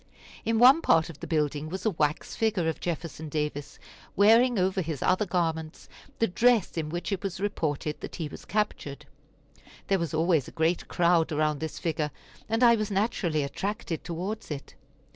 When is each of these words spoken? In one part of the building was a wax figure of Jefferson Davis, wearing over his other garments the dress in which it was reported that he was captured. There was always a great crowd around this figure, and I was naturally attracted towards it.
In 0.43 0.57
one 0.57 0.81
part 0.81 1.11
of 1.11 1.19
the 1.19 1.27
building 1.27 1.69
was 1.69 1.85
a 1.85 1.91
wax 1.91 2.35
figure 2.35 2.67
of 2.67 2.79
Jefferson 2.79 3.29
Davis, 3.29 3.77
wearing 4.15 4.57
over 4.57 4.81
his 4.81 5.03
other 5.03 5.27
garments 5.27 5.87
the 6.17 6.25
dress 6.25 6.75
in 6.75 6.89
which 6.89 7.11
it 7.11 7.21
was 7.21 7.39
reported 7.39 8.01
that 8.01 8.15
he 8.15 8.27
was 8.27 8.43
captured. 8.43 9.05
There 9.89 9.99
was 9.99 10.15
always 10.15 10.47
a 10.47 10.51
great 10.57 10.87
crowd 10.87 11.31
around 11.31 11.59
this 11.59 11.77
figure, 11.77 12.09
and 12.49 12.63
I 12.63 12.75
was 12.77 12.89
naturally 12.89 13.43
attracted 13.43 14.03
towards 14.03 14.49
it. 14.49 14.73